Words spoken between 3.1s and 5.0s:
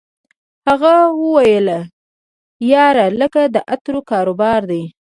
لکه د عطرو کاروبار دی